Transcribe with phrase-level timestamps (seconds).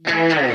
[0.00, 0.48] Halo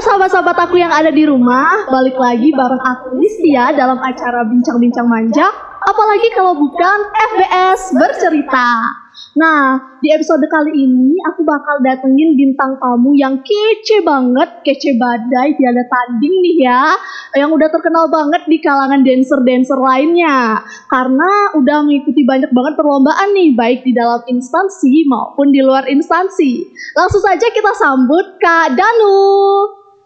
[0.00, 5.44] sahabat-sahabat aku yang ada di rumah, balik lagi bareng aku Listia dalam acara Bincang-Bincang Manja,
[5.84, 6.98] apalagi kalau bukan
[7.36, 9.01] FBS Bercerita.
[9.32, 15.56] Nah, di episode kali ini aku bakal datengin bintang tamu yang kece banget, kece badai,
[15.56, 16.92] tiada tanding nih ya,
[17.40, 20.60] yang udah terkenal banget di kalangan dancer-dancer lainnya.
[20.84, 26.68] Karena udah mengikuti banyak banget perlombaan nih, baik di dalam instansi maupun di luar instansi.
[26.92, 29.16] Langsung saja kita sambut Kak Danu.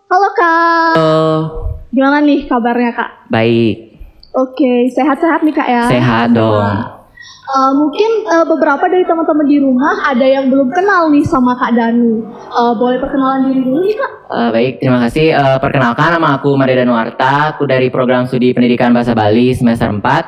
[0.06, 0.94] Halo Kak.
[0.94, 1.26] Halo,
[1.90, 3.10] Gimana nih kabarnya Kak?
[3.26, 3.98] baik,
[4.38, 5.84] Oke, sehat-sehat nih Kak ya.
[5.90, 6.94] sehat dong.
[7.46, 11.78] Eh, mungkin eh, beberapa dari teman-teman di rumah ada yang belum kenal nih sama Kak
[11.78, 12.26] Danu.
[12.42, 14.10] Eh, boleh perkenalan diri dulu nih Kak?
[14.34, 15.30] Eh, baik, terima kasih.
[15.30, 20.26] Eh, perkenalkan nama aku Maria Danuarta, aku dari program studi pendidikan bahasa Bali semester 4.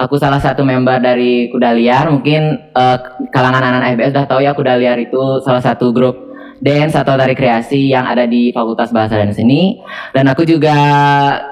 [0.00, 2.08] Aku salah satu member dari Kuda Liar.
[2.08, 6.16] Mungkin eh, kalangan anak-anak FBS udah tahu ya Kuda Liar itu salah satu grup
[6.56, 9.76] dance atau tari kreasi yang ada di Fakultas Bahasa dan Seni.
[10.16, 10.72] Dan aku juga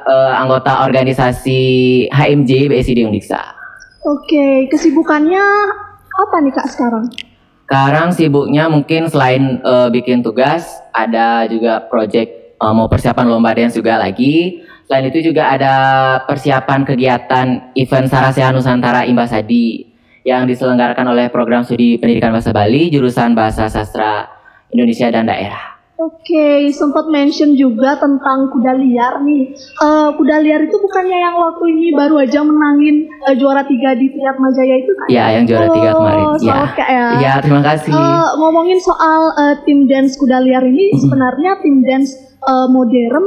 [0.00, 1.60] eh, anggota organisasi
[2.08, 3.63] HMJ BSID Undiksa.
[4.04, 5.44] Oke, kesibukannya
[6.12, 7.08] apa nih Kak sekarang?
[7.64, 13.80] Sekarang sibuknya mungkin selain eh, bikin tugas, ada juga project eh, mau persiapan lomba dance
[13.80, 14.60] juga lagi.
[14.84, 15.74] Selain itu juga ada
[16.28, 19.88] persiapan kegiatan event Saraseha Nusantara Imbasadi
[20.28, 24.28] yang diselenggarakan oleh program studi pendidikan bahasa Bali jurusan bahasa sastra
[24.68, 25.73] Indonesia dan daerah.
[26.04, 29.56] Oke, sempat mention juga tentang kuda liar nih.
[29.56, 34.12] Eh, kuda liar itu bukannya yang waktu ini baru aja menangin eh, juara tiga di
[34.12, 35.06] Fiat Majaya itu kan?
[35.08, 36.26] Ya, yang juara tiga Oh, kemarin.
[36.44, 37.06] Ya, Kak, ya.
[37.24, 37.88] ya terima kasih.
[37.88, 41.00] Eh, ngomongin soal eh, tim dance kuda liar ini Mhm.
[41.00, 42.12] sebenarnya tim dance
[42.44, 43.24] eh, modern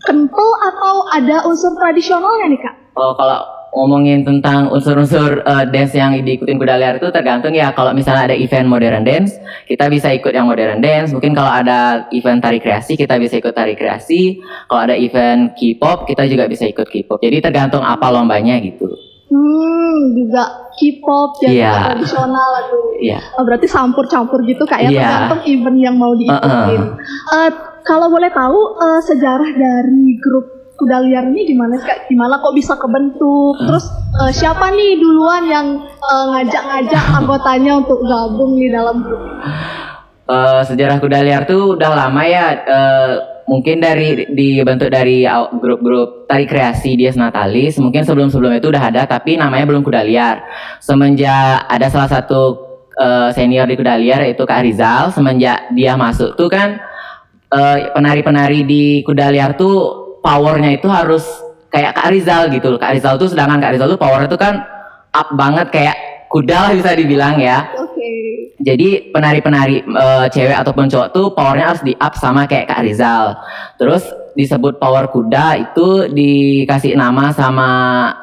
[0.00, 2.74] kental atau ada unsur tradisionalnya nih kak?
[2.94, 3.44] Oh, kalau
[3.76, 7.76] ngomongin tentang unsur-unsur eh, dance yang diikutin kuda liar itu tergantung ya.
[7.76, 9.36] Kalau misalnya ada event modern dance,
[9.68, 11.12] kita bisa ikut yang modern dance.
[11.12, 14.40] Mungkin kalau ada event tari kreasi, kita bisa ikut tari kreasi.
[14.64, 17.20] Kalau ada event K-pop, kita juga bisa ikut K-pop.
[17.20, 18.88] Jadi tergantung apa lombanya gitu.
[19.28, 21.72] Hmm, juga K-pop jadi Iya.
[21.92, 23.18] tradisional atau Iya.
[23.36, 25.02] Oh, berarti campur-campur gitu kak ya Iya.
[25.04, 26.80] tergantung event yang mau diikutin.
[27.34, 27.50] Eh,
[27.84, 32.06] kalau boleh tahu eh, sejarah dari grup kuda liar ini gimana sih, kak?
[32.12, 33.56] Gimana kok bisa kebentuk?
[33.64, 33.84] Terus
[34.22, 39.24] eh, siapa nih duluan yang eh, ngajak-ngajak anggotanya untuk gabung di dalam grup?
[40.26, 42.46] Eh, sejarah kuda liar tuh udah lama ya.
[42.60, 43.12] eh,
[43.46, 45.22] mungkin dari dibentuk dari
[45.62, 47.80] grup-grup tari kreasi Dias Natalis.
[47.80, 50.44] Mungkin sebelum-sebelumnya itu udah ada, tapi namanya belum kuda liar.
[50.82, 52.42] Semenjak ada salah satu
[52.94, 55.08] eh, senior di kuda liar yaitu Kak Rizal.
[55.10, 56.78] Semenjak dia masuk tuh kan
[57.94, 61.22] penari-penari di kuda liar tuh powernya itu harus
[61.70, 62.74] kayak Kak Rizal gitu.
[62.74, 62.80] loh.
[62.82, 64.58] Kak Rizal tuh sedangkan Kak Rizal tuh powernya tuh kan
[65.14, 67.70] up banget kayak kuda lah bisa dibilang ya.
[67.78, 68.10] Oke.
[68.58, 73.38] Jadi penari-penari eh, cewek ataupun cowok tuh powernya harus di up sama kayak Kak Rizal.
[73.78, 74.02] Terus
[74.36, 77.70] disebut power kuda itu dikasih nama sama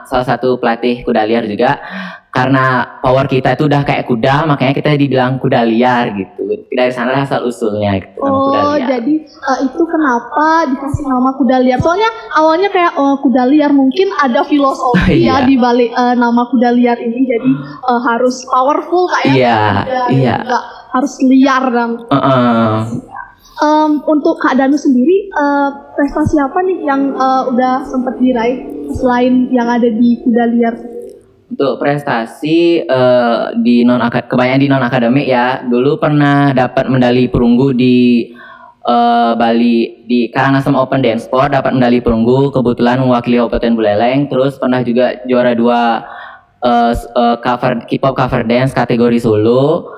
[0.05, 1.81] salah satu pelatih kuda liar juga
[2.33, 2.65] karena
[2.97, 6.41] power kita itu udah kayak kuda makanya kita dibilang kuda liar gitu.
[6.67, 8.87] Dari sana asal usulnya gitu nama kuda Oh, liar.
[8.89, 11.77] jadi eh, itu kenapa dikasih nama kuda liar?
[11.77, 15.45] Soalnya awalnya kayak oh, kuda liar mungkin ada filosofi ya Iya.
[15.45, 17.21] di balik eh, nama kuda liar ini.
[17.21, 17.51] Jadi
[17.85, 19.61] eh, harus powerful kayak Iya,
[20.09, 20.35] iya.
[20.89, 22.77] harus liar dan Heeh.
[23.53, 29.53] Em, untuk Kak Danu sendiri eh, prestasi apa nih yang eh, udah sempat diraih selain
[29.53, 30.75] yang ada di kuda liar?
[31.53, 35.61] Untuk prestasi eh, di non kebanyakan di non akademik ya.
[35.61, 38.25] Dulu pernah dapat medali perunggu di
[38.81, 44.33] eh, Bali di Karangasem Open Dance Sport dapat medali perunggu kebetulan mewakili Kabupaten Buleleng.
[44.33, 46.01] Terus pernah juga juara dua
[46.89, 49.93] s- eh, cover K-pop cover dance kategori solo.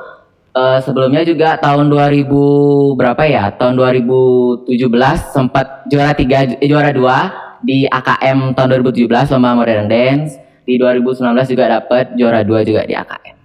[0.52, 3.56] Eh, sebelumnya juga tahun 2000 berapa ya?
[3.56, 7.32] Tahun 2017 sempat juara tiga juara dua
[7.64, 10.44] di AKM tahun 2017 lomba modern dance.
[10.66, 13.36] Di 2019 juga dapat juara dua juga di AKM.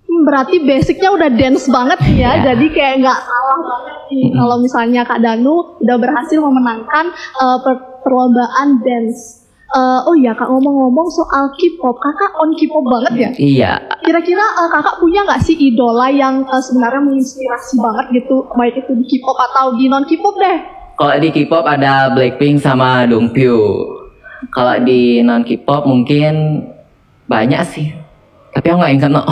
[0.00, 2.54] Hmm, berarti basicnya udah dance banget ya, Iya.
[2.54, 4.36] jadi kayak nggak salah banget nih Mm-mm.
[4.38, 9.44] kalau misalnya Kak Danu udah berhasil memenangkan eh, per- perlombaan dance.
[9.68, 13.30] Eh, oh iya kak ngomong-ngomong soal K-pop, kakak on K-pop banget ya?
[13.36, 18.80] Iya, Kira-kira eh, kakak punya nggak sih idola yang eh, sebenarnya menginspirasi banget gitu, baik
[18.80, 20.58] itu di K-pop atau di non K-pop deh?
[20.96, 23.60] kalau di K-pop ada Blackpink sama Dongpyo.
[24.48, 26.62] Kalau di non K-pop mungkin
[27.24, 27.88] banyak sih.
[28.48, 29.22] Tapi aku nggak ingat no.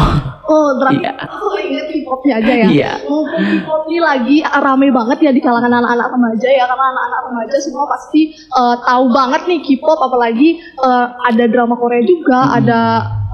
[0.46, 1.12] Oh, berarti Iya.
[1.18, 2.66] aku ingat K-popnya aja ya.
[2.68, 2.92] Iya.
[3.04, 7.56] Mumpung K-pop ini lagi rame banget ya di kalangan anak-anak remaja ya, karena anak-anak remaja
[7.58, 12.58] semua pasti eh, tahu banget nih K-pop, apalagi eh, ada drama Korea juga, Hmm.
[12.62, 12.80] ada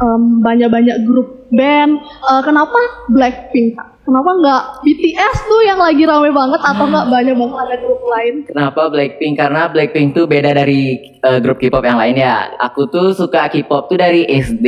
[0.00, 2.00] em, banyak-banyak grup band.
[2.00, 2.78] Eh, kenapa
[3.08, 3.76] Blackpink?
[3.76, 3.91] Kak?
[4.02, 8.34] Kenapa nggak BTS tuh yang lagi rame banget atau nggak banyak banget ada grup lain?
[8.50, 9.34] Kenapa Blackpink?
[9.38, 12.50] Karena Blackpink tuh beda dari eh, grup K-pop yang lain ya.
[12.58, 14.66] Aku tuh suka K-pop tuh dari SD.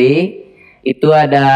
[0.87, 1.47] Itu ada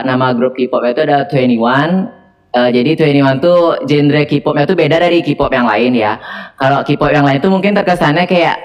[0.00, 2.08] nama grup K-pop itu ada 21.
[2.56, 6.16] Eh, jadi 21 tuh genre K-popnya tuh beda dari K-pop yang lain ya.
[6.56, 8.56] Kalau K-pop yang lain tuh mungkin terkesannya kayak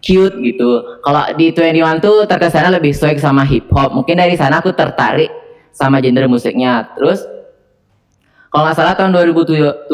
[0.00, 0.80] cute gitu.
[1.04, 3.92] Kalau di 21 tuh terkesannya lebih swag sama hip hop.
[3.92, 5.28] Mungkin dari sana aku tertarik
[5.76, 6.88] sama genre musiknya.
[6.96, 7.37] Terus
[8.48, 9.92] kalau nggak salah tahun 2017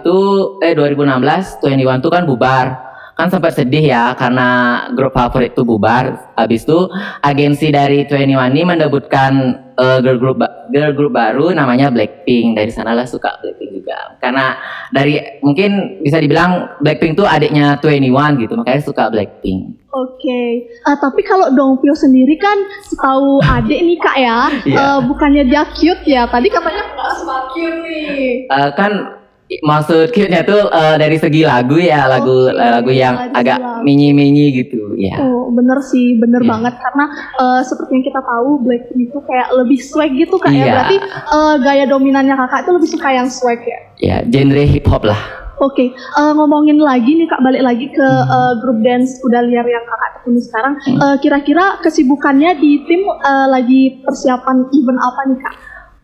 [0.00, 0.16] itu
[0.64, 2.89] eh 2016 21 tuh kan bubar.
[3.20, 4.48] Kan sempat sedih ya karena
[4.96, 6.32] grup favorit tuh bubar.
[6.32, 6.88] Habis itu
[7.20, 9.32] agensi dari 21 ini mendebutkan
[9.76, 10.40] eh, girl group
[10.72, 12.56] girl group baru namanya Blackpink.
[12.56, 14.16] Dari sanalah suka Blackpink juga.
[14.16, 14.56] Karena
[14.88, 19.76] dari mungkin bisa dibilang Blackpink tuh adiknya 21 gitu, makanya suka Blackpink.
[19.90, 22.54] Oke, Eh, tapi kalau Dongpyo sendiri kan
[22.86, 24.78] setahu adik nih kak ya, Iya.
[24.78, 26.30] eh, bukannya dia cute ya?
[26.30, 28.46] Tadi katanya nggak cute nih.
[28.46, 29.19] Eh, kan
[29.60, 33.66] maksud cute-nya tuh eh, dari segi lagu ya, lagu Oke, lagu yang dari agak segi
[33.66, 33.82] lagu.
[33.82, 35.18] mini-mini gitu ya.
[35.18, 36.48] Oh bener sih, bener Iya.
[36.48, 37.04] banget karena
[37.36, 40.56] eh, seperti yang kita tahu Blackpink itu kayak lebih swag gitu kak ya.
[40.56, 40.72] Iya.
[40.72, 40.96] Berarti
[41.28, 43.78] eh, gaya dominannya kakak itu lebih suka yang swag ya.
[43.98, 45.18] Ya, genre hip hop lah.
[45.60, 48.32] Oke, eh, ngomongin lagi nih kak balik lagi ke Hmm.
[48.32, 50.72] eh, grup dance kuda liar yang kakak tekuni sekarang.
[50.86, 55.54] Eh, Kira-kira kesibukannya di tim eh, lagi persiapan event apa nih kak?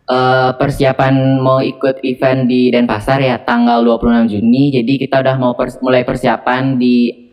[0.06, 4.70] Eh, persiapan mau ikut event di Denpasar ya tanggal 26 Juni.
[4.70, 7.26] Jadi kita udah mau pers- mulai persiapan di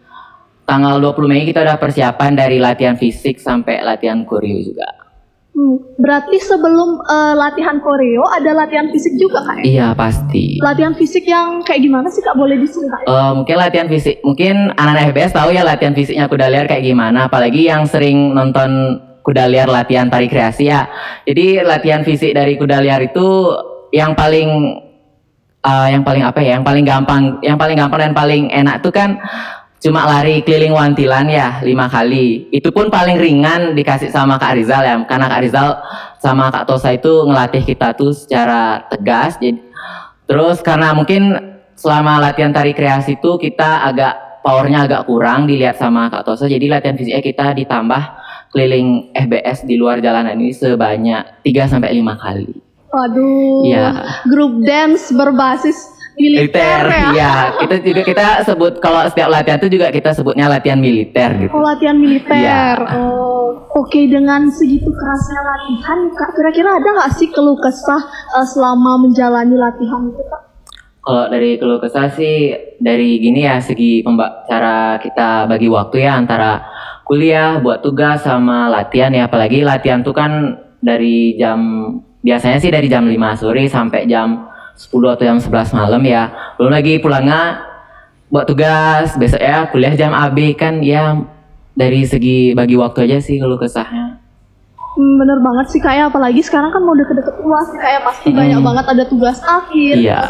[0.66, 4.90] tanggal 20 Mei kita udah persiapan dari latihan fisik sampai latihan koreo juga.
[5.54, 9.64] Hmm, berarti sebelum eh, latihan koreo ada latihan fisik juga kak ya?
[9.70, 10.58] Iya, pasti.
[10.58, 12.34] Latihan fisik yang kayak gimana sih kak?
[12.34, 13.06] Boleh diceritain?
[13.06, 17.30] Eh, mungkin latihan fisik, mungkin anak-anak FBS tahu ya latihan fisiknya kuda liar kayak gimana,
[17.30, 20.86] apalagi yang sering nonton kuda liar latihan tari kreasi ya.
[21.24, 23.56] Jadi latihan fisik dari kuda liar itu
[23.96, 24.78] yang paling
[25.64, 28.92] eh, yang paling apa ya, yang paling gampang, yang paling gampang dan paling enak tuh
[28.92, 29.18] kan
[29.84, 32.52] cuma lari keliling wantilan ya lima kali.
[32.52, 35.68] Itu pun paling ringan dikasih sama Kak Rizal ya, karena Kak Rizal
[36.20, 39.40] sama Kak Tosa itu ngelatih kita tuh secara tegas.
[39.40, 39.74] Jadi
[40.24, 41.36] Terus karena mungkin
[41.75, 46.48] selama latihan tari kreasi itu kita agak powernya agak kurang dilihat sama Kak Tosa.
[46.48, 48.04] Jadi latihan fisiknya kita ditambah
[48.54, 52.54] keliling FBS di luar jalanan ini sebanyak 3 sampai 5 kali.
[52.88, 54.22] Waduh, Iya.
[54.24, 57.10] grup dance berbasis militer, ya?
[57.10, 61.50] Iya, kita juga kita sebut kalau setiap latihan itu juga kita sebutnya latihan militer gitu.
[61.50, 62.38] Oh latihan militer.
[62.38, 62.78] Iya.
[62.94, 68.02] Oh, oke dengan segitu kerasnya latihan, kak kira-kira ada nggak sih keluh kesah
[68.38, 70.42] eh, selama menjalani latihan itu kak?
[71.04, 76.16] Kalau dari keluh kesah sih dari gini ya segi pemba- cara kita bagi waktu ya
[76.16, 76.64] antara
[77.04, 79.28] kuliah buat tugas sama latihan ya.
[79.28, 81.60] Apalagi latihan tuh kan dari jam
[82.24, 86.32] biasanya sih dari jam 5 sore sampai jam 10 atau jam 11 malam ya.
[86.56, 87.62] Belum lagi pulangnya
[88.28, 89.14] buat tugas.
[89.16, 90.80] Besok ya kuliah jam AB kan.
[90.80, 91.20] Ya
[91.74, 94.24] dari segi bagi waktu aja sih keluh kesahnya.
[94.94, 98.38] Hmm, bener banget sih kayak apalagi sekarang kan mau deket-deket uas kayak pasti Hmm.
[98.38, 99.98] banyak banget ada tugas akhir.
[99.98, 100.22] Iya.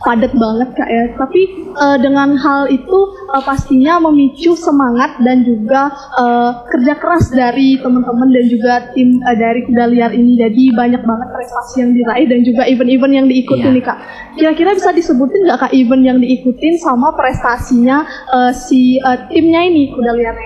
[0.00, 1.04] Padat banget kak ya.
[1.14, 1.42] Tapi
[1.72, 2.98] eh, dengan hal itu
[3.32, 9.36] eh, pastinya memicu semangat dan juga eh, kerja keras dari teman-teman dan juga tim eh,
[9.36, 10.38] dari kuda liar ini.
[10.38, 13.74] Jadi banyak banget prestasi yang diraih dan juga event-event yang diikuti Iya.
[13.74, 13.98] nih kak.
[14.38, 18.02] Kira-kira bisa disebutin nggak kak event yang diikutin sama prestasinya
[18.32, 20.36] eh, si eh, timnya ini kuda liar?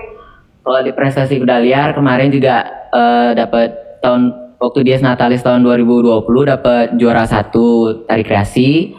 [0.62, 6.22] Kalau di prestasi kuda liar kemarin juga eh, dapat tahun waktu Dies Natalis tahun 2020
[6.46, 8.94] dapat juara satu tari kreasi.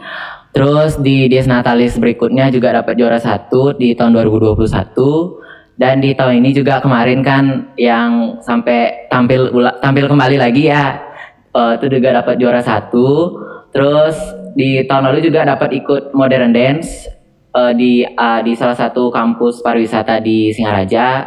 [0.52, 5.40] Terus di Dies Natalis berikutnya juga dapat juara satu di tahun 2021.
[5.74, 9.50] Dan di tahun ini juga kemarin kan yang sampai tampil
[9.82, 11.02] tampil kembali lagi ya
[11.50, 13.40] eh, itu juga dapat juara satu.
[13.74, 14.14] Terus
[14.54, 17.10] di tahun lalu juga dapat ikut modern dance
[17.50, 21.26] eh, di eh, di salah satu kampus pariwisata di Singaraja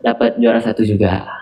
[0.00, 1.41] dapat juara satu juga.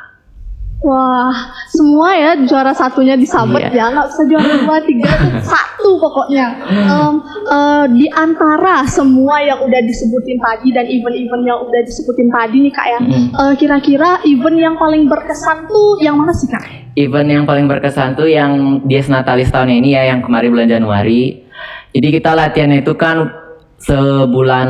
[0.80, 1.28] Wah,
[1.68, 3.76] semua ya juara satunya disabet Iya.
[3.76, 5.12] ya, nggak bisa juara dua, tiga,
[5.52, 6.56] satu pokoknya.
[6.64, 7.14] Em,
[7.46, 12.72] eh, di antara semua yang udah disebutin tadi dan event-event yang udah disebutin tadi nih
[12.72, 13.28] kak ya, Mm.
[13.28, 16.64] eh, kira-kira event yang paling berkesan tuh yang mana sih kak?
[16.96, 21.44] Event yang paling berkesan tuh yang Dies Natalis tahun ini ya yang kemarin bulan Januari.
[21.92, 23.28] Jadi kita latihannya itu kan
[23.76, 24.68] sebulan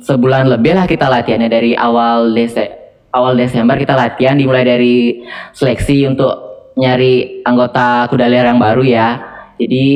[0.00, 2.83] sebulan lebih lah kita latihannya dari awal Dese-
[3.14, 5.22] awal Desember kita latihan dimulai dari
[5.54, 6.34] seleksi untuk
[6.74, 9.08] nyari anggota kuda liar yang baru ya.
[9.54, 9.86] Jadi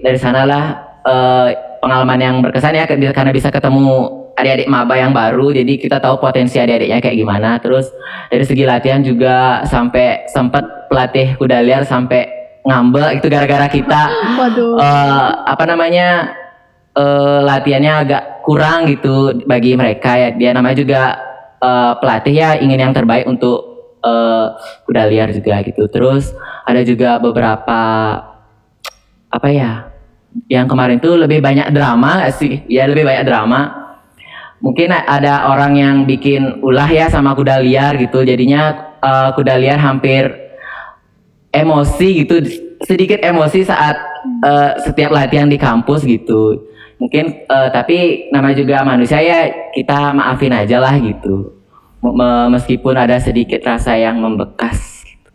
[0.00, 0.64] dari sanalah
[1.04, 1.48] eh,
[1.84, 6.56] pengalaman yang berkesan ya karena bisa ketemu adik-adik maba yang baru jadi kita tahu potensi
[6.56, 7.92] adik-adiknya kayak gimana terus
[8.32, 12.26] dari segi latihan juga sampai sempat pelatih kuda liar sampai
[12.64, 14.02] ngambek itu gara-gara kita
[14.40, 14.80] Waduh.
[14.80, 16.32] eh, apa namanya
[16.96, 21.02] eh, latihannya agak kurang gitu bagi mereka ya dia namanya juga
[21.62, 23.58] eh, pelatih ya ingin yang terbaik untuk
[24.02, 24.46] eh,
[24.84, 25.86] kuda liar juga gitu.
[25.86, 26.34] Terus
[26.66, 27.80] ada juga beberapa
[29.32, 29.88] apa ya
[30.48, 32.66] yang kemarin tuh lebih banyak drama gak sih?
[32.66, 33.60] Ya lebih banyak drama.
[34.62, 38.26] Mungkin ada orang yang bikin ulah ya sama kuda liar gitu.
[38.26, 40.42] Jadinya eh, kuda liar hampir
[41.52, 42.40] emosi gitu
[42.82, 43.94] sedikit emosi saat
[44.42, 46.71] eh, setiap latihan di kampus gitu
[47.02, 51.58] mungkin eh, tapi nama juga manusia ya kita maafin aja lah gitu.
[52.50, 54.91] Meskipun ada sedikit rasa yang membekas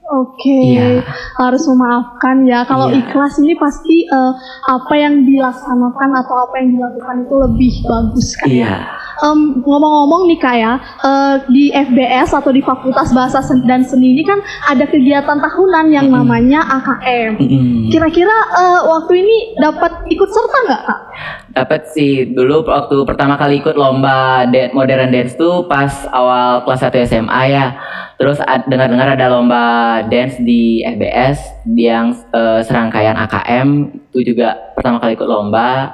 [0.08, 1.04] Oke, Iya.
[1.36, 2.64] harus memaafkan ya.
[2.64, 3.04] Kalau Iya.
[3.04, 4.32] ikhlas ini pasti eh,
[4.66, 8.48] apa yang dilaksanakan atau apa yang dilakukan itu lebih bagus kan?
[8.48, 8.76] iya
[9.18, 14.22] Em, ngomong-ngomong nih kak ya, eh, di FBS atau di Fakultas Bahasa dan Seni ini
[14.22, 16.22] kan ada kegiatan tahunan yang Mm-mm.
[16.22, 17.42] namanya AKM.
[17.42, 17.90] Mm-mm.
[17.90, 21.02] Kira-kira eh, waktu ini dapat ikut serta nggak kak?
[21.50, 24.46] dapat sih dulu waktu pertama kali ikut lomba
[24.78, 27.74] modern dance tuh pas awal kelas 1 SMA ya
[28.18, 33.70] terus dengar-dengar ada lomba dance di FBS yang eh, serangkaian AKM
[34.10, 35.94] itu juga pertama kali ikut lomba.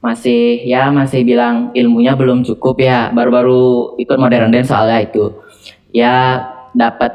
[0.00, 3.12] Masih ya masih bilang ilmunya belum cukup ya.
[3.12, 5.32] Baru-baru ikut modern dance soalnya itu.
[5.92, 7.12] Ya dapat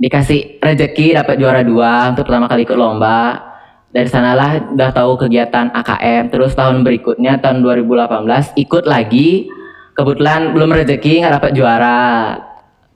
[0.00, 3.48] dikasih rezeki dapat juara dua untuk pertama kali ikut lomba.
[3.90, 9.48] Dari sanalah udah tahu kegiatan AKM terus tahun berikutnya tahun 2018 ikut lagi.
[9.92, 11.98] Kebetulan belum rezeki nggak dapat juara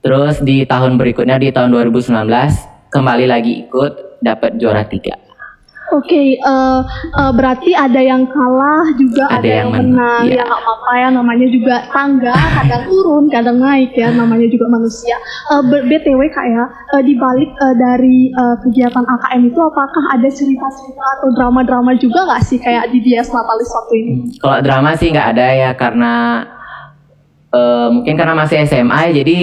[0.04, 2.12] terus di tahun berikutnya di tahun 2019
[2.92, 5.16] kembali lagi ikut dapat juara tiga
[5.92, 6.80] Oke, eh,
[7.14, 10.34] eh, berarti ada yang kalah juga ada, Ada yang, yang menang, iya.
[10.40, 15.14] Ya nggak apa-apa ya, namanya juga tangga, kadang turun, kadang naik ya, namanya juga manusia.
[15.54, 16.64] Eh, ber- btw kak ya,
[16.98, 22.26] eh, di balik eh, dari eh, kegiatan AKM itu, apakah ada cerita-cerita atau drama-drama juga
[22.26, 24.14] nggak sih kayak di Dias Natalis waktu ini?
[24.42, 26.42] kalau drama sih nggak ada ya karena
[27.54, 29.36] eh, mungkin karena masih SMA jadi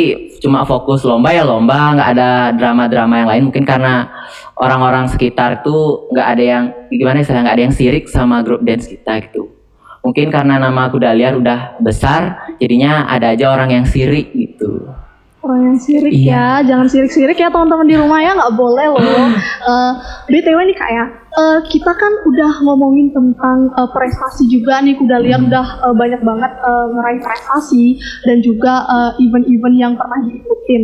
[0.43, 3.43] cuma fokus lomba ya lomba nggak ada drama-drama yang lain.
[3.47, 4.11] Mungkin karena
[4.59, 8.91] orang-orang sekitar tuh nggak ada yang gimana ya nggak ada yang sirik sama grup dance
[8.91, 9.47] kita gitu.
[10.01, 14.50] Mungkin karena nama kuda liar udah besar jadinya ada aja orang yang sirik gitu
[15.51, 16.63] Orang yang sirik Iya.
[16.63, 19.03] ya, jangan sirik-sirik ya teman-teman di rumah ya, nggak boleh loh.
[19.61, 19.91] Eh,
[20.25, 25.19] BTW nih kak ya, eh, kita kan udah ngomongin tentang eh, prestasi juga nih, kuda
[25.19, 27.83] liar udah eh, banyak banget eh, ngeraih prestasi
[28.23, 30.83] dan juga eh, event-event yang pernah diikutin.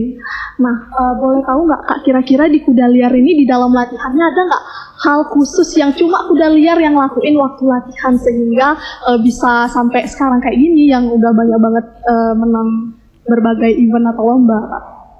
[0.60, 4.42] Nah, eh, boleh tahu nggak kak kira-kira di kuda liar ini di dalam latihannya ada
[4.46, 4.64] nggak
[4.98, 8.74] hal khusus yang cuma kuda liar yang lakuin waktu latihan sehingga
[9.08, 12.97] eh, bisa sampai sekarang kayak gini yang udah banyak banget eh, menang
[13.28, 14.60] berbagai event atau lomba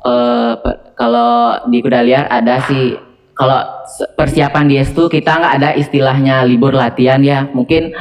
[0.08, 2.98] eh pe- kalau di kuda liar ada sih.
[3.38, 3.86] Kalau
[4.18, 7.46] persiapan di tuh kita nggak ada istilahnya libur latihan ya.
[7.46, 7.94] Mungkin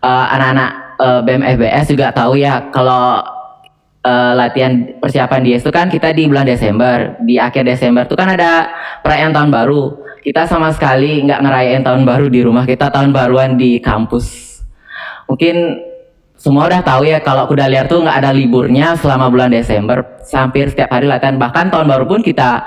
[0.00, 3.20] eh, anak-anak eh, BEM FBS juga tahu ya kalau
[4.00, 7.20] eh, latihan persiapan di itu kan kita di bulan Desember.
[7.20, 8.72] Di akhir Desember tuh kan ada
[9.04, 9.82] perayaan tahun baru.
[10.24, 14.56] Kita sama sekali nggak ngerayain tahun baru di rumah kita tahun baruan di kampus.
[15.28, 15.84] Mungkin
[16.38, 20.22] semua udah tahu ya kalau kuda liar tuh nggak ada liburnya selama bulan Desember.
[20.30, 22.62] Hampir setiap hari latihan bahkan tahun baru pun kita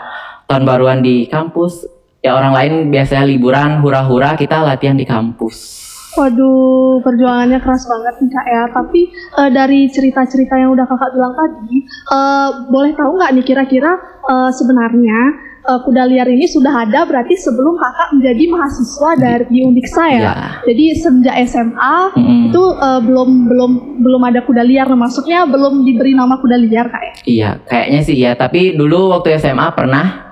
[0.52, 1.88] tahun baruan di kampus
[2.20, 5.88] ya orang lain biasanya liburan hura-hura kita latihan di kampus.
[6.12, 8.64] Waduh, perjuangannya keras banget nih kak ya.
[8.76, 9.02] Tapi
[9.40, 13.92] eh, dari cerita-cerita yang udah kakak bilang tadi, eh, boleh tahu nggak nih kira-kira
[14.28, 15.20] eh, sebenarnya
[15.62, 20.20] eh, kuda liar ini sudah ada berarti sebelum kakak menjadi mahasiswa dari Undiksa ya.
[20.22, 20.34] Ya.
[20.66, 22.42] Jadi semenjak SMA Mm-mm.
[22.50, 24.90] itu eh, belum belum belum ada kuda liar.
[24.90, 27.14] Nah, maksudnya belum diberi nama kuda liar kak ya.
[27.26, 28.32] Iya, kayaknya sih ya.
[28.34, 30.30] Tapi dulu waktu SMA pernah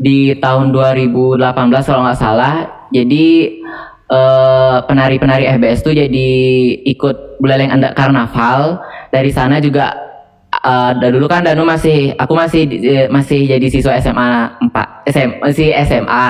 [0.00, 1.38] di tahun 2018
[1.88, 2.54] kalau nggak salah.
[2.92, 3.60] Jadi
[4.08, 6.30] eh, penari-penari FBS tuh jadi
[6.88, 8.80] ikut Buleleng Anda Karnaval.
[9.12, 10.11] Dari sana juga
[10.62, 15.74] dari dulu kan Danu masih aku masih eh, masih jadi siswa SMA 4 SM, masih
[15.82, 16.28] SMA.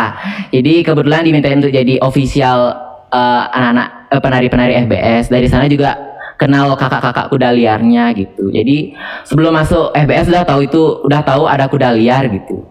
[0.48, 2.72] Jadi kebetulan dimintain untuk jadi official
[3.12, 5.28] eh, anak-anak eh, penari-penari FBS.
[5.28, 6.00] Dari sana juga
[6.40, 8.48] kenal kakak-kakak kuda liarnya gitu.
[8.48, 8.96] Jadi
[9.28, 12.64] sebelum masuk FBS udah tahu itu udah tahu ada kuda liar gitu.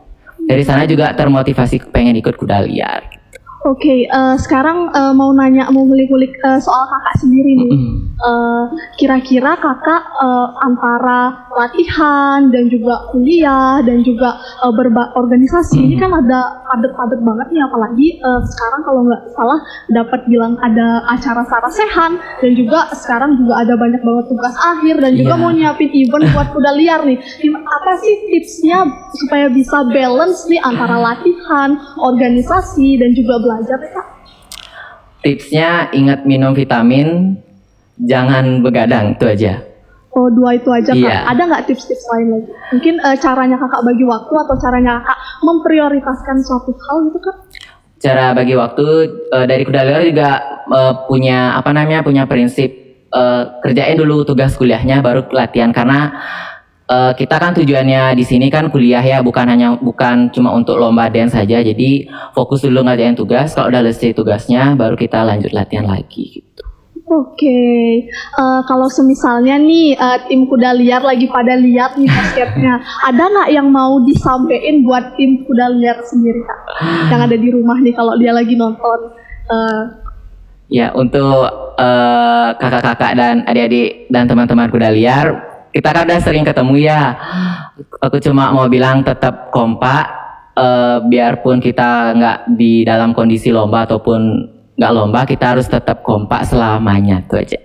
[0.49, 3.20] Dari sana juga termotivasi pengen ikut kuda liar.
[3.61, 7.69] Oke, eh, sekarang eh, mau nanya mau ngulik-ngulik eh, soal kakak sendiri nih.
[7.77, 7.93] Mm.
[8.17, 8.65] Eh,
[8.97, 16.63] kira-kira kakak eh, antara latihan dan juga kuliah dan juga uh, berorganisasi ini kan ada
[16.67, 19.59] padat-padat banget nih apalagi eh, sekarang kalau nggak salah
[19.91, 25.13] dapat bilang ada acara sarasehan dan juga sekarang juga ada banyak banget tugas akhir dan
[25.15, 25.41] juga Iya.
[25.41, 27.17] mau nyiapin event buat kuda liar nih.
[27.51, 28.83] Apa sih tipsnya
[29.15, 34.07] supaya bisa balance nih antara latihan, organisasi dan juga belajar nih, kak?
[35.21, 37.35] Tipsnya ingat minum vitamin,
[37.99, 39.53] jangan begadang itu aja.
[40.11, 40.99] Oh dua itu aja kak.
[40.99, 41.23] Iya.
[41.23, 42.51] Ada nggak tips-tips lain lagi?
[42.75, 47.37] Mungkin eh, caranya kakak bagi waktu atau caranya kakak memprioritaskan suatu hal gitu kak?
[48.01, 48.85] Cara bagi waktu
[49.31, 50.31] eh, dari kuda liar juga
[50.67, 52.71] eh, punya apa namanya punya prinsip
[53.07, 56.11] eh, kerjain dulu tugas kuliahnya baru latihan karena
[56.91, 61.07] eh, kita kan tujuannya di sini kan kuliah ya bukan hanya bukan cuma untuk lomba
[61.07, 65.87] dance saja jadi fokus dulu ngerjain tugas kalau udah selesai tugasnya baru kita lanjut latihan
[65.87, 66.63] lagi gitu.
[67.11, 72.79] Oke, Eh, kalau semisalnya nih eh, tim kuda liar lagi pada lihat nih basketnya,
[73.11, 76.59] ada nggak yang mau disampaikan buat tim kuda liar sendiri kak?
[77.11, 78.99] Yang ada di rumah nih kalau dia lagi nonton.
[79.51, 79.83] Eh,
[80.71, 81.51] Ya, untuk
[82.55, 87.15] kakak-kakak dan adik-adik dan teman-teman kuda liar, kita kan udah sering ketemu ya.
[88.03, 90.05] Aku cuma mau bilang tetap kompak,
[90.55, 94.19] eh, biarpun kita nggak di dalam kondisi lomba ataupun
[94.75, 97.61] nggak lomba, kita harus tetap kompak selamanya itu aja.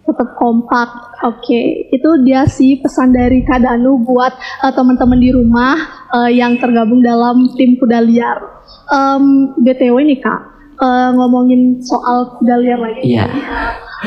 [0.00, 0.90] tetap kompak.
[1.22, 4.34] Oke, itu dia sih pesan dari Kak Danu buat
[4.66, 5.78] eh, teman-teman di rumah
[6.10, 8.42] eh, yang tergabung dalam tim kuda liar.
[8.90, 10.40] Em, BTW nih Kak,
[10.82, 13.06] eh, ngomongin soal kuda liar lagi.
[13.06, 13.26] Iya.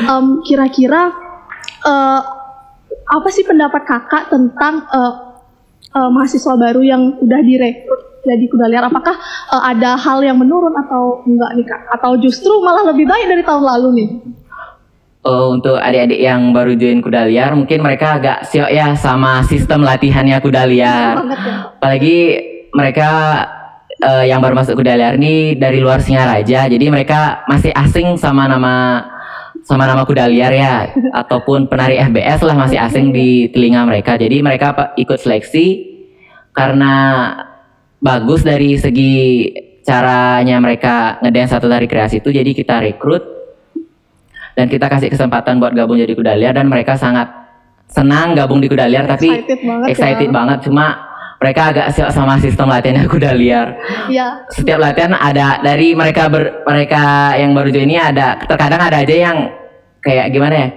[0.04, 1.08] Em, kira-kira
[1.88, 2.20] eh,
[3.08, 5.12] apa sih pendapat Kakak tentang eh,
[5.92, 8.84] eh, mahasiswa baru yang udah direkrut jadi kuda liar?
[8.88, 9.16] Apakah
[9.52, 11.80] eh, ada hal yang menurun atau enggak nih Kak?
[12.00, 14.08] Atau justru malah lebih baik dari tahun lalu nih?
[15.24, 19.80] Oh, untuk adik-adik yang baru join kuda liar, mungkin mereka agak siok ya sama sistem
[19.80, 21.16] latihannya kuda liar.
[21.16, 21.54] Banget ya.
[21.80, 22.18] apalagi
[22.76, 23.08] mereka
[24.02, 28.50] eh, yang baru masuk kuda liar ini dari luar Singaraja jadi mereka masih asing sama
[28.50, 28.74] nama
[29.64, 30.74] sama nama kuda liar ya.
[31.24, 34.14] Ataupun penari FBS lah masih asing di telinga mereka.
[34.20, 35.96] Jadi mereka ikut seleksi
[36.54, 36.94] karena
[37.98, 39.50] bagus dari segi
[39.84, 42.28] caranya mereka ngedance satu tari kreasi itu.
[42.30, 43.24] Jadi kita rekrut
[44.54, 46.54] dan kita kasih kesempatan buat gabung jadi kuda liar.
[46.54, 47.32] Dan mereka sangat
[47.88, 50.34] senang gabung di kuda liar tapi Excited banget excited ya.
[50.36, 50.58] banget.
[50.68, 50.86] Cuma
[51.44, 53.76] mereka agak siok sama sistem latihannya kuda liar.
[54.08, 54.48] Iya.
[54.48, 59.12] Setiap latihan ada dari mereka ber, mereka yang baru join ini ada terkadang ada aja
[59.12, 59.52] yang
[60.00, 60.68] kayak gimana ya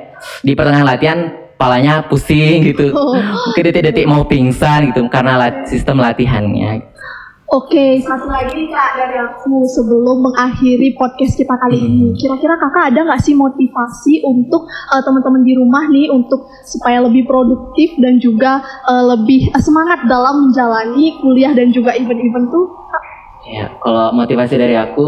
[0.44, 1.20] di pertengahan latihan
[1.56, 2.92] palanya pusing gitu.
[2.92, 3.16] Oh.
[3.16, 6.84] Mungkin detik-detik mau pingsan gitu karena lat- sistem latihannya.
[7.48, 12.12] Oke, satu lagi nih kak dari aku sebelum mengakhiri podcast kita kali ini.
[12.20, 17.24] Kira-kira kakak ada nggak sih motivasi untuk eh, teman-teman di rumah nih untuk supaya lebih
[17.24, 18.60] produktif dan juga
[18.92, 22.68] eh, lebih eh, semangat dalam menjalani kuliah dan juga event-event tuh?
[22.92, 23.04] Kak?
[23.48, 25.08] Ya, kalau motivasi dari aku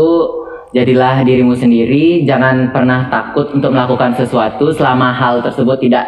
[0.72, 6.08] jadilah dirimu sendiri, jangan pernah takut untuk melakukan sesuatu selama hal tersebut tidak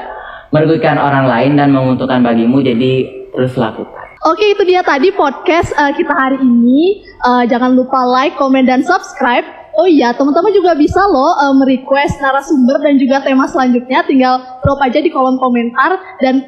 [0.55, 3.03] merugikan orang lain dan menguntungkan bagimu, jadi
[3.35, 4.00] terus lakukan.
[4.21, 7.01] Oke, itu dia tadi podcast eh, kita hari ini.
[7.01, 9.41] Eh, jangan lupa like, komen, dan subscribe.
[9.73, 14.05] Oh iya, teman-teman juga bisa loh eh, merequest narasumber dan juga tema selanjutnya.
[14.05, 16.45] Tinggal drop aja di kolom komentar dan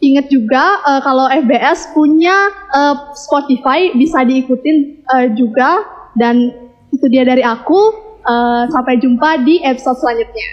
[0.00, 5.84] ingat juga eh, kalau FBS punya eh, Spotify bisa diikutin eh, juga
[6.16, 6.48] dan
[6.88, 8.08] itu dia dari aku.
[8.24, 10.48] Eh, sampai jumpa di episode selanjutnya.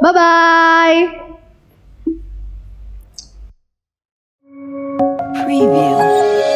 [0.00, 1.25] Bye bye.
[5.46, 6.55] preview.